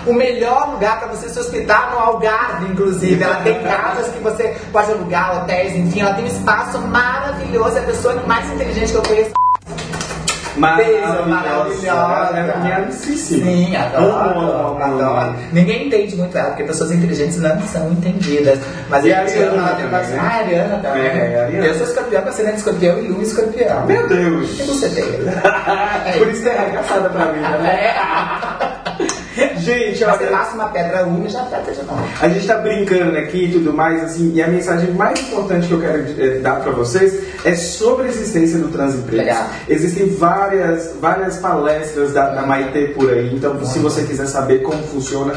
O 0.08 0.14
melhor 0.14 0.70
lugar 0.72 0.98
para 0.98 1.08
você 1.08 1.28
se 1.28 1.38
hospedar 1.38 1.90
no 1.92 1.98
Algarve, 1.98 2.66
inclusive. 2.72 3.22
Ela 3.22 3.36
tem 3.36 3.62
casas 3.62 4.08
que 4.08 4.18
você 4.20 4.56
pode 4.72 4.90
alugar, 4.90 5.36
hotéis, 5.42 5.74
enfim. 5.76 6.00
Ela 6.00 6.14
tem 6.14 6.24
um 6.24 6.28
espaço 6.28 6.78
maravilhoso. 6.80 7.76
É 7.76 7.80
a 7.80 7.84
pessoa 7.84 8.14
mais 8.26 8.50
inteligente 8.50 8.90
que 8.92 8.96
eu 8.98 9.02
conheço. 9.02 9.30
Beijo, 10.56 11.24
maravilhosa. 11.28 12.36
É 12.36 12.56
minha 12.60 12.76
amicíssima. 12.78 13.44
Sim, 13.44 13.76
adoro, 13.76 14.40
Amo, 14.40 14.82
adoro. 14.82 15.36
Ninguém 15.52 15.86
entende 15.86 16.16
muito 16.16 16.36
ela, 16.36 16.48
porque 16.48 16.64
pessoas 16.64 16.90
inteligentes 16.90 17.36
não 17.38 17.60
são 17.62 17.92
entendidas. 17.92 18.58
Mas 18.88 19.04
E 19.04 19.10
eu 19.10 19.14
a 19.14 19.18
Ariana 19.20 19.74
tem 19.76 19.86
bastante- 19.86 20.16
né? 20.16 20.20
Ah, 20.20 20.34
a 20.34 20.38
Ariana 20.38 20.78
também. 20.82 21.02
É, 21.06 21.42
Ariana. 21.44 21.64
Eu 21.64 21.74
sou 21.76 21.86
escorpião 21.86 22.22
com 22.22 22.28
ascendente 22.30 22.56
escorpião 22.56 22.98
e 22.98 23.06
lua 23.06 23.22
escorpião. 23.22 23.86
Meu 23.86 24.08
Deus! 24.08 24.58
E 24.58 24.62
você 24.64 24.88
tem? 24.88 25.04
Por 26.18 26.28
isso 26.28 26.42
que 26.42 26.48
é 26.48 26.58
arregaçada 26.58 27.08
pra 27.08 27.26
mim, 27.26 27.40
né? 27.40 27.94
Gente, 29.58 29.98
Você 29.98 30.04
olha, 30.04 30.26
passa 30.28 30.54
uma 30.54 30.68
pedra 30.68 31.06
e 31.24 31.28
já 31.28 31.44
trata 31.44 31.72
de 31.72 31.82
novo. 31.82 32.02
a 32.20 32.28
gente 32.28 32.46
tá 32.46 32.56
brincando 32.58 33.16
aqui 33.16 33.44
e 33.44 33.52
tudo 33.52 33.72
mais, 33.72 34.02
assim, 34.02 34.32
e 34.34 34.42
a 34.42 34.48
mensagem 34.48 34.90
mais 34.92 35.18
importante 35.20 35.68
que 35.68 35.72
eu 35.74 35.80
quero 35.80 36.04
eh, 36.20 36.38
dar 36.38 36.60
pra 36.60 36.72
vocês 36.72 37.22
é 37.44 37.54
sobre 37.54 38.06
a 38.06 38.08
existência 38.08 38.58
do 38.58 38.68
transemprego. 38.68 39.30
Existem 39.68 40.08
várias, 40.08 40.94
várias 41.00 41.36
palestras 41.38 42.12
da, 42.12 42.30
da 42.30 42.42
Maitê 42.42 42.88
por 42.88 43.10
aí, 43.12 43.34
então 43.34 43.64
se 43.64 43.78
você 43.78 44.02
quiser 44.02 44.26
saber 44.26 44.62
como 44.62 44.82
funciona. 44.84 45.34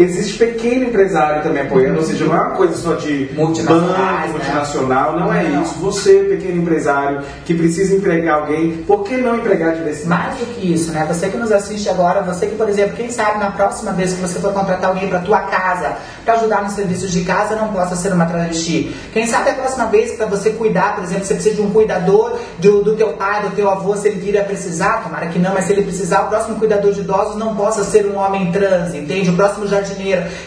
Existe 0.00 0.38
pequeno 0.38 0.86
empresário 0.86 1.42
também 1.42 1.62
apoiando, 1.62 1.98
ou 1.98 2.04
seja, 2.04 2.24
não 2.24 2.34
é 2.34 2.40
uma 2.40 2.50
coisa 2.52 2.74
só 2.74 2.94
de 2.94 3.28
Multinacionais, 3.34 3.92
banco, 3.92 4.06
né? 4.06 4.28
multinacional, 4.32 5.18
não 5.20 5.32
é 5.32 5.42
Não. 5.42 5.62
isso. 5.62 5.74
Você, 5.74 6.20
pequeno 6.20 6.62
empresário, 6.62 7.20
que 7.44 7.52
precisa 7.52 7.94
empregar 7.94 8.40
alguém, 8.40 8.78
por 8.86 9.04
que 9.04 9.18
não 9.18 9.36
empregar 9.36 9.74
diversidade? 9.74 10.08
Mais 10.08 10.38
do 10.38 10.46
que 10.46 10.72
isso, 10.72 10.90
né? 10.92 11.04
Você 11.06 11.28
que 11.28 11.36
nos 11.36 11.52
assiste 11.52 11.88
agora, 11.90 12.22
você 12.22 12.46
que, 12.46 12.54
por 12.56 12.66
exemplo, 12.68 12.96
quem 12.96 13.10
sabe 13.10 13.40
na 13.40 13.50
próxima 13.50 13.92
vez 13.92 14.14
que 14.14 14.20
você 14.22 14.38
for 14.38 14.52
contratar 14.54 14.88
alguém 14.88 15.06
para 15.08 15.18
tua 15.18 15.40
casa, 15.40 15.96
para 16.24 16.34
ajudar 16.34 16.62
nos 16.62 16.72
serviços 16.72 17.10
de 17.10 17.22
casa, 17.22 17.54
não 17.56 17.68
possa 17.68 17.94
ser 17.94 18.12
uma 18.12 18.24
travesti. 18.24 18.94
Quem 19.12 19.26
sabe 19.26 19.50
a 19.50 19.54
próxima 19.54 19.86
vez 19.86 20.12
que 20.12 20.16
para 20.16 20.26
você 20.26 20.50
cuidar, 20.50 20.94
por 20.94 21.04
exemplo, 21.04 21.26
você 21.26 21.34
precisa 21.34 21.56
de 21.56 21.60
um 21.62 21.70
cuidador 21.70 22.38
do, 22.58 22.82
do 22.82 22.96
teu 22.96 23.12
pai, 23.14 23.42
do 23.42 23.50
teu 23.54 23.68
avô, 23.68 23.94
se 23.96 24.08
ele 24.08 24.18
vir 24.20 24.38
a 24.40 24.44
precisar, 24.44 25.02
tomara 25.02 25.26
que 25.26 25.38
não, 25.38 25.52
mas 25.52 25.66
se 25.66 25.72
ele 25.74 25.82
precisar, 25.82 26.22
o 26.22 26.28
próximo 26.28 26.56
cuidador 26.56 26.92
de 26.92 27.00
idosos 27.00 27.36
não 27.36 27.54
possa 27.54 27.84
ser 27.84 28.06
um 28.06 28.16
homem 28.16 28.50
trans, 28.50 28.94
entende? 28.94 29.28
O 29.30 29.36
próximo 29.36 29.66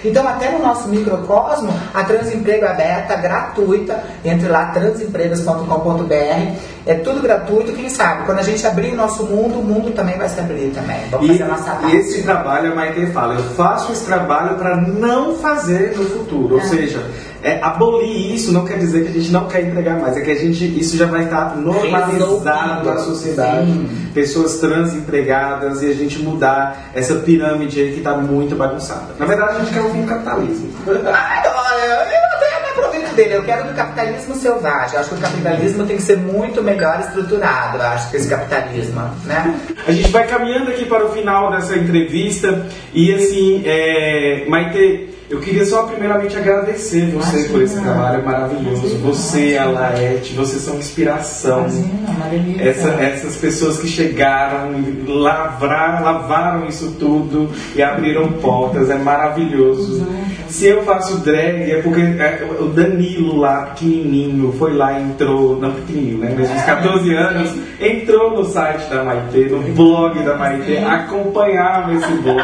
Então, 0.04 0.28
até 0.28 0.50
no 0.52 0.60
nosso 0.60 0.88
microcosmo, 0.90 1.74
a 1.94 2.04
Transemprego 2.04 2.66
é 2.66 2.70
aberta, 2.70 3.16
gratuita, 3.16 4.04
entre 4.24 4.48
lá, 4.48 4.66
transempregos.com.br. 4.68 6.56
É 6.86 6.96
tudo 6.96 7.22
gratuito, 7.22 7.72
quem 7.74 7.90
sabe? 7.90 8.26
Quando 8.26 8.40
a 8.40 8.44
gente 8.44 8.66
abrir 8.68 8.92
o 8.94 8.96
nosso 8.98 9.24
mundo, 9.26 9.60
o 9.60 9.64
mundo 9.64 9.92
também 9.92 10.18
vai 10.18 10.28
se 10.28 10.40
abrir 10.40 10.72
também. 10.72 10.98
Vamos 11.10 11.28
E, 11.28 11.30
fazer 11.32 11.44
a 11.44 11.48
nossa 11.48 11.72
parte. 11.72 11.96
esse 11.96 12.24
trabalho, 12.24 12.72
a 12.74 12.76
Maite 12.76 13.06
fala, 13.08 13.36
eu 13.36 13.44
faço 13.56 13.92
esse 13.94 14.04
trabalho 14.06 14.56
para 14.58 14.76
não 14.76 15.36
fazer 15.38 15.96
no 15.98 16.04
futuro. 16.06 16.56
Ou 16.56 16.62
É. 16.62 16.66
seja, 16.66 17.06
é, 17.44 17.60
abolir 17.62 18.34
isso 18.34 18.54
não 18.54 18.64
quer 18.66 18.78
dizer 18.78 19.04
que 19.04 19.10
a 19.10 19.22
gente 19.22 19.32
não 19.32 19.48
quer 19.48 19.68
entregar 19.68 20.00
mais, 20.00 20.16
é 20.16 20.22
que 20.22 20.32
a 20.32 20.36
gente, 20.36 20.80
isso 20.80 20.96
já 20.96 21.06
vai 21.06 21.26
estar 21.26 21.58
normalizado 21.58 22.14
Resolvido. 22.14 22.84
na 22.86 22.98
sociedade. 23.00 23.68
Sim. 23.68 24.12
Pessoas 24.14 24.58
trans 24.60 24.94
empregadas 24.94 25.82
e 25.82 25.92
a 25.92 25.94
gente 25.94 26.20
mudar 26.20 26.90
essa 26.94 27.16
pirâmide 27.16 27.82
aí 27.82 27.92
que 27.92 27.98
está 27.98 28.16
muito 28.16 28.56
bagunçada. 28.56 29.08
Na 29.20 29.26
verdade, 29.26 29.58
a 29.58 29.60
gente 29.60 29.74
quer 29.74 29.82
um 29.82 29.92
fim 29.92 30.02
do 30.02 30.08
capitalismo. 30.08 30.70
Ai, 30.88 31.44
olha, 31.48 31.84
eu 31.86 32.38
até 32.38 32.62
me 32.62 32.70
aproveito 32.70 33.16
dele. 33.16 33.34
Eu 33.36 33.44
quero 33.44 33.68
do 33.68 33.74
capitalismo 33.74 34.36
selvagem. 34.36 34.94
Eu 34.96 35.02
acho 35.02 35.10
que 35.10 35.16
o 35.16 35.20
capitalismo 35.20 35.86
tem 35.86 35.98
que 35.98 36.04
ser 36.04 36.18
muito 36.18 36.64
melhor 36.64 37.00
estruturado, 37.02 37.78
eu 37.78 37.84
acho, 37.84 38.10
que 38.10 38.18
esse 38.18 38.30
capitalismo, 38.30 39.02
né? 39.26 39.60
A 39.86 39.92
gente 39.92 40.10
vai 40.12 40.26
caminhando 40.28 40.70
aqui 40.70 40.86
para 40.86 41.06
o 41.06 41.10
final 41.12 41.52
dessa 41.52 41.76
entrevista 41.76 42.66
e 42.94 43.14
assim, 43.14 43.64
é, 43.66 44.46
Maite, 44.48 45.03
eu 45.34 45.40
queria 45.40 45.66
só 45.66 45.84
primeiramente 45.84 46.38
agradecer 46.38 47.08
você 47.12 47.30
Imagina. 47.38 47.50
por 47.50 47.62
esse 47.64 47.82
trabalho 47.82 48.26
maravilhoso. 48.26 48.98
Você, 49.00 49.58
a 49.60 49.66
Laerte, 49.66 50.34
vocês 50.34 50.62
são 50.62 50.76
inspiração. 50.78 51.66
Imagina. 51.68 52.64
Essa- 52.64 52.90
essas 53.02 53.36
pessoas 53.38 53.80
que 53.80 53.88
chegaram, 53.88 54.72
lavrar, 55.08 56.04
lavaram 56.04 56.68
isso 56.68 56.96
tudo 57.00 57.50
e 57.76 57.82
abriram 57.82 58.32
portas, 58.34 58.90
é 58.90 58.96
maravilhoso. 58.98 60.06
Se 60.48 60.68
eu 60.68 60.84
faço 60.84 61.18
drag 61.18 61.72
é 61.72 61.82
porque 61.82 62.02
é, 62.02 62.48
o 62.60 62.66
Danilo 62.66 63.38
lá, 63.38 63.64
pequenininho, 63.74 64.54
foi 64.54 64.74
lá 64.76 65.00
e 65.00 65.04
entrou, 65.04 65.58
não 65.60 65.72
pequenininho, 65.74 66.20
né? 66.20 66.36
Mas 66.38 66.52
uns 66.52 66.62
14 66.62 67.14
anos, 67.16 67.56
entrou 67.82 68.36
no 68.36 68.46
site 68.46 68.88
da 68.90 69.04
Maitê, 69.04 69.46
no 69.46 69.60
blog 69.74 70.20
da 70.24 70.36
Maitê, 70.36 70.78
acompanhava 70.78 71.94
esse 71.94 72.12
blog, 72.14 72.44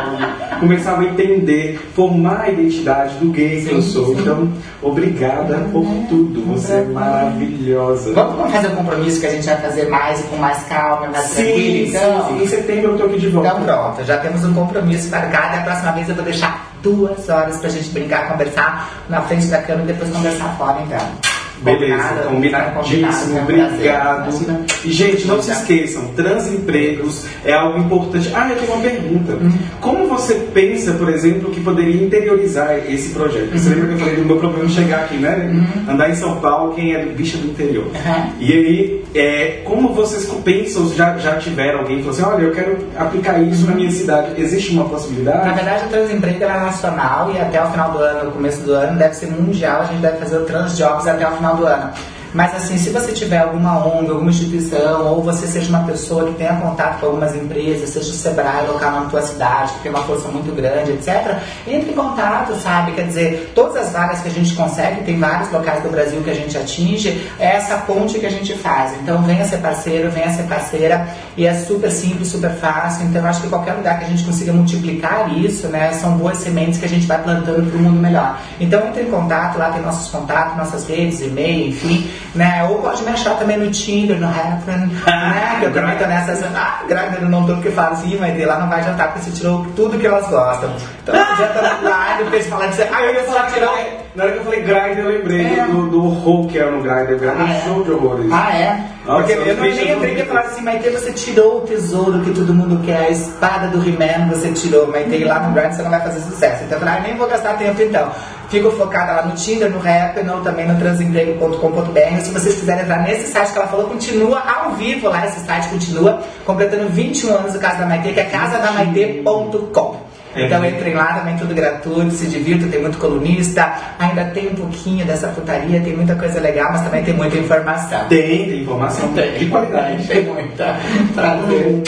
começava 0.59 1.03
a 1.03 1.05
entender, 1.05 1.79
formar 1.93 2.41
a 2.45 2.49
identidade 2.49 2.78
do 2.83 3.31
gay 3.31 3.63
que 3.63 3.71
eu 3.71 3.81
sou. 3.81 4.13
Então, 4.13 4.51
obrigada 4.81 5.57
por 5.71 5.85
tudo, 6.07 6.43
você 6.45 6.73
é 6.73 6.83
maravilhosa. 6.83 8.13
Vamos, 8.13 8.51
fazer 8.51 8.67
um 8.67 8.75
compromisso 8.75 9.19
que 9.19 9.27
a 9.27 9.31
gente 9.31 9.45
vai 9.45 9.57
fazer 9.57 9.89
mais 9.89 10.21
com 10.23 10.35
mais 10.37 10.63
calma, 10.63 11.07
mais 11.07 11.25
Sim, 11.25 11.43
tranquilo, 11.43 11.85
sim, 11.85 11.89
então? 11.89 12.27
sim. 12.27 12.43
Em 12.43 12.47
setembro 12.47 12.91
eu 12.91 12.97
tô 12.97 13.03
aqui 13.05 13.19
de 13.19 13.27
volta. 13.29 13.49
Então 13.49 13.63
pronto, 13.63 14.03
já 14.05 14.17
temos 14.17 14.43
um 14.45 14.53
compromisso 14.53 15.09
marcado. 15.09 15.55
E 15.55 15.59
a 15.59 15.61
próxima 15.63 15.91
vez 15.91 16.09
eu 16.09 16.15
vou 16.15 16.23
deixar 16.23 16.71
duas 16.81 17.29
horas 17.29 17.57
pra 17.57 17.69
gente 17.69 17.89
brincar, 17.89 18.29
conversar 18.31 19.03
na 19.09 19.21
frente 19.21 19.47
da 19.47 19.61
câmera 19.61 19.83
e 19.89 19.93
depois 19.93 20.11
conversar 20.11 20.55
fora, 20.57 20.81
então. 20.81 21.28
Beleza, 21.61 22.23
combinadíssimo, 22.27 23.37
é 23.37 23.41
um 23.41 23.43
obrigado. 23.43 24.29
Imagina. 24.29 24.65
E, 24.85 24.91
gente, 24.91 25.27
não 25.27 25.41
se 25.41 25.51
esqueçam, 25.51 26.07
transempregos 26.15 27.25
é 27.43 27.53
algo 27.53 27.79
importante. 27.79 28.31
Ah, 28.33 28.49
eu 28.49 28.57
tenho 28.57 28.71
uma 28.71 28.81
pergunta. 28.81 29.33
Uhum. 29.33 29.51
Como 29.81 30.07
você 30.07 30.35
pensa, 30.53 30.93
por 30.93 31.09
exemplo, 31.09 31.51
que 31.51 31.61
poderia 31.61 32.03
interiorizar 32.03 32.77
esse 32.87 33.09
projeto? 33.09 33.51
Você 33.51 33.69
lembra 33.69 33.87
que 33.87 33.93
eu 33.93 33.99
falei 33.99 34.15
do 34.15 34.25
meu 34.25 34.37
problema 34.37 34.69
chegar 34.69 35.01
aqui, 35.01 35.17
né? 35.17 35.49
Andar 35.87 36.09
em 36.09 36.15
São 36.15 36.39
Paulo, 36.39 36.73
quem 36.73 36.93
é 36.93 37.05
bicha 37.05 37.37
do 37.37 37.47
interior. 37.47 37.85
Uhum. 37.85 38.33
E 38.39 38.53
aí, 38.53 39.03
é, 39.15 39.61
como 39.65 39.93
vocês 39.93 40.25
pensam, 40.43 40.87
já, 40.93 41.17
já 41.17 41.35
tiveram 41.37 41.79
alguém 41.79 41.97
que 41.97 42.03
falou 42.03 42.17
assim, 42.17 42.35
olha, 42.35 42.43
eu 42.43 42.51
quero 42.53 42.77
aplicar 42.97 43.41
isso 43.41 43.65
na 43.65 43.75
minha 43.75 43.91
cidade. 43.91 44.39
Existe 44.39 44.71
uma 44.71 44.83
Na 44.83 44.89
possibilidade? 44.89 45.55
verdade, 45.55 45.85
o 45.85 45.89
Transemprego 45.89 46.43
é 46.43 46.47
nacional 46.47 47.31
e 47.33 47.39
até 47.39 47.63
o 47.63 47.69
final 47.71 47.91
do 47.91 47.97
ano, 47.97 48.25
no 48.25 48.31
começo 48.31 48.61
do 48.61 48.73
ano, 48.73 48.97
deve 48.97 49.15
ser 49.15 49.27
mundial. 49.27 49.81
A 49.81 49.85
gente 49.85 50.01
deve 50.01 50.17
fazer 50.17 50.37
o 50.37 50.45
Transjobs 50.45 51.07
até 51.07 51.27
o 51.27 51.31
final 51.31 51.48
do 51.57 51.65
ano. 51.65 52.18
Mas 52.33 52.55
assim, 52.55 52.77
se 52.77 52.89
você 52.89 53.11
tiver 53.11 53.39
alguma 53.39 53.85
ONG, 53.85 54.09
alguma 54.09 54.29
instituição, 54.29 55.07
ou 55.07 55.23
você 55.23 55.47
seja 55.47 55.69
uma 55.69 55.83
pessoa 55.85 56.25
que 56.27 56.33
tenha 56.33 56.55
contato 56.55 56.99
com 56.99 57.07
algumas 57.07 57.35
empresas, 57.35 57.89
seja 57.89 58.11
o 58.11 58.13
Sebrae 58.13 58.67
local 58.67 58.91
na 58.91 59.01
tua 59.09 59.21
cidade, 59.21 59.73
que 59.73 59.79
tem 59.79 59.91
uma 59.91 60.03
força 60.03 60.27
muito 60.29 60.53
grande, 60.55 60.91
etc., 60.91 61.37
entre 61.67 61.91
em 61.91 61.93
contato, 61.93 62.53
sabe? 62.55 62.91
Quer 62.91 63.07
dizer, 63.07 63.51
todas 63.55 63.87
as 63.87 63.91
vagas 63.91 64.19
que 64.19 64.27
a 64.27 64.31
gente 64.31 64.53
consegue, 64.53 65.03
tem 65.03 65.19
vários 65.19 65.51
locais 65.51 65.81
do 65.81 65.89
Brasil 65.89 66.21
que 66.21 66.29
a 66.29 66.35
gente 66.35 66.57
atinge, 66.57 67.27
é 67.39 67.55
essa 67.55 67.77
ponte 67.77 68.19
que 68.19 68.25
a 68.25 68.31
gente 68.31 68.53
faz. 68.55 68.93
Então 69.01 69.21
venha 69.23 69.45
ser 69.45 69.57
parceiro, 69.57 70.11
venha 70.11 70.29
ser 70.31 70.43
parceira, 70.43 71.07
e 71.35 71.45
é 71.45 71.53
super 71.53 71.91
simples, 71.91 72.29
super 72.29 72.51
fácil. 72.51 73.05
Então 73.05 73.25
acho 73.25 73.41
que 73.41 73.47
qualquer 73.47 73.73
lugar 73.73 73.99
que 73.99 74.05
a 74.05 74.07
gente 74.07 74.23
consiga 74.23 74.53
multiplicar 74.53 75.35
isso, 75.37 75.67
né, 75.67 75.91
são 75.93 76.17
boas 76.17 76.37
sementes 76.37 76.79
que 76.79 76.85
a 76.85 76.89
gente 76.89 77.07
vai 77.07 77.21
plantando 77.21 77.69
para 77.69 77.77
o 77.77 77.81
mundo 77.81 77.99
melhor. 77.99 78.39
Então 78.59 78.87
entre 78.87 79.03
em 79.03 79.11
contato, 79.11 79.57
lá 79.57 79.71
tem 79.71 79.81
nossos 79.81 80.09
contatos, 80.09 80.57
nossas 80.57 80.87
redes, 80.87 81.21
e-mail, 81.21 81.69
enfim, 81.69 82.09
né? 82.35 82.63
Ou 82.69 82.81
pode 82.81 83.03
me 83.03 83.09
achar 83.09 83.37
também 83.37 83.57
no 83.57 83.69
Tinder, 83.71 84.19
no 84.19 84.27
Happen, 84.27 84.87
né? 85.05 85.57
Que 85.59 85.65
eu 85.65 85.73
também 85.73 85.97
tô 85.97 86.05
nessas. 86.05 86.43
Ah, 86.55 86.83
grávida 86.87 87.25
não 87.25 87.45
tô 87.45 87.53
porque 87.53 87.71
fala 87.71 87.91
assim, 87.91 88.17
mas 88.17 88.45
lá 88.45 88.59
não 88.59 88.69
vai 88.69 88.83
jantar 88.83 89.07
porque 89.09 89.25
você 89.25 89.31
tirou 89.31 89.65
tudo 89.75 89.97
que 89.97 90.07
elas 90.07 90.27
gostam. 90.27 90.73
Então 91.03 91.15
não 91.15 91.21
adianta 91.33 91.79
lá 91.83 92.17
depois 92.17 92.47
falar 92.47 92.67
disso. 92.67 92.83
Ah, 92.91 93.01
eu 93.03 93.13
ia 93.13 93.23
falar 93.23 93.51
tirou. 93.51 93.98
Na 94.15 94.23
hora 94.23 94.33
que 94.33 94.39
eu 94.39 94.43
falei 94.43 94.61
Grindr, 94.61 94.99
eu 95.01 95.09
lembrei 95.09 95.45
É. 95.45 95.65
do, 95.65 95.87
do 95.87 96.03
horror 96.05 96.47
que 96.47 96.57
era 96.57 96.71
no 96.71 96.81
Grindr. 96.81 97.15
Grindr 97.15 97.25
é 97.25 97.29
Ah, 97.29 97.43
um 97.43 97.47
é? 97.47 97.61
show 97.61 97.83
de 97.83 97.91
horrores. 97.91 98.25
Ah, 98.31 98.55
é? 98.57 98.83
Nossa, 99.05 99.19
Porque 99.23 99.33
eu 99.39 99.45
eu 99.45 99.55
não 99.55 99.63
nem 99.63 99.91
entrei 99.91 100.15
que 100.15 100.23
falar 100.23 100.41
assim, 100.41 100.61
Maite, 100.61 100.89
você 100.89 101.11
tirou 101.13 101.57
o 101.59 101.61
tesouro 101.61 102.19
que 102.21 102.31
todo 102.31 102.53
mundo 102.53 102.83
quer, 102.83 102.97
a 102.97 103.09
espada 103.09 103.67
do 103.67 103.77
He-Man 103.87 104.27
você 104.29 104.51
tirou, 104.51 104.87
Maite, 104.87 105.23
lá 105.23 105.39
no 105.41 105.53
Grind 105.53 105.71
você 105.73 105.83
não 105.83 105.91
vai 105.91 106.01
fazer 106.01 106.19
sucesso. 106.21 106.63
Então 106.63 106.77
eu 106.77 106.85
falei, 106.85 106.95
ah, 106.99 107.01
nem 107.07 107.15
vou 107.17 107.27
gastar 107.27 107.53
tempo 107.57 107.81
então. 107.81 108.11
Fico 108.49 108.71
focada 108.71 109.13
lá 109.13 109.21
no 109.27 109.35
Tinder, 109.35 109.69
no 109.69 109.77
Rapper, 109.79 110.25
também 110.43 110.67
no 110.67 110.75
transemprego.com.br. 110.79 112.21
Se 112.23 112.31
vocês 112.31 112.55
quiserem 112.55 112.81
entrar 112.81 113.03
nesse 113.03 113.27
site 113.31 113.51
que 113.51 113.57
ela 113.59 113.67
falou, 113.67 113.85
continua 113.85 114.41
ao 114.41 114.71
vivo 114.71 115.07
lá, 115.07 115.23
esse 115.27 115.39
site 115.45 115.69
continua, 115.69 116.19
completando 116.45 116.89
21 116.89 117.35
anos 117.35 117.53
do 117.53 117.59
Casa 117.59 117.77
da 117.77 117.85
Maite, 117.85 118.11
que 118.11 118.19
é 118.19 118.23
casadamaite.com. 118.23 120.08
Então 120.35 120.63
entrem 120.63 120.93
lá, 120.93 121.13
também 121.13 121.35
tudo 121.37 121.53
gratuito, 121.53 122.11
se 122.11 122.27
divirtam, 122.27 122.69
tem 122.69 122.81
muito 122.81 122.97
colunista, 122.97 123.73
ainda 123.97 124.25
tem 124.25 124.49
um 124.49 124.55
pouquinho 124.55 125.05
dessa 125.05 125.27
putaria, 125.29 125.81
tem 125.81 125.95
muita 125.95 126.15
coisa 126.15 126.39
legal, 126.39 126.71
mas 126.71 126.81
também 126.81 127.03
tem 127.03 127.13
muita 127.13 127.37
informação. 127.37 128.07
Tem, 128.07 128.49
tem 128.49 128.61
informação 128.61 129.11
de 129.13 129.45
qualidade. 129.47 130.07
Tem 130.07 130.23
muita. 130.25 130.75
Prazer. 131.15 131.83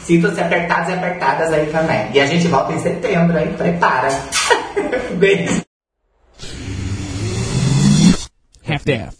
Sintam-se 0.00 0.40
apertados 0.40 0.88
e 0.88 0.92
apertadas 0.92 1.52
aí 1.52 1.66
também. 1.66 2.08
E 2.12 2.20
a 2.20 2.26
gente 2.26 2.48
volta 2.48 2.72
em 2.72 2.78
setembro, 2.78 3.38
hein? 3.38 3.54
Prepara. 3.56 4.08
Beijo. 5.16 5.62
Half-Death. 8.68 9.19